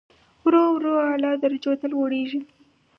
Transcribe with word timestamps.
ورو 0.45 0.63
ورو 0.75 0.93
اعلی 1.07 1.31
درجو 1.43 1.73
ته 1.79 1.85
لوړېږي. 1.93 2.41